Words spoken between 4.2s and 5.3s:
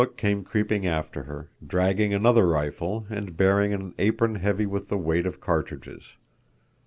heavy with the weight